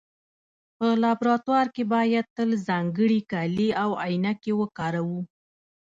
په 0.77 0.87
لابراتوار 1.03 1.65
کې 1.75 1.83
باید 1.93 2.25
تل 2.37 2.49
ځانګړي 2.67 3.19
کالي 3.31 3.69
او 3.83 3.89
عینکې 4.05 4.53
وکاروو. 4.61 5.19